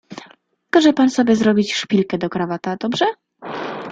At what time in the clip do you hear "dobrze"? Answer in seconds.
2.75-3.05